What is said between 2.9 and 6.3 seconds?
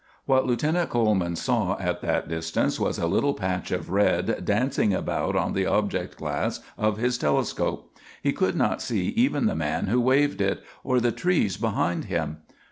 a little patch of red dancing about on the object